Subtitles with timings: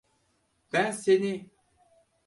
[0.73, 1.49] Ben seni…